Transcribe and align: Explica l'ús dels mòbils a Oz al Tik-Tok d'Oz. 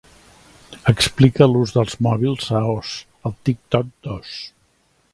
Explica 0.91 1.47
l'ús 1.51 1.75
dels 1.75 1.97
mòbils 2.07 2.49
a 2.61 2.65
Oz 2.73 2.97
al 3.31 3.39
Tik-Tok 3.47 3.97
d'Oz. 4.09 4.37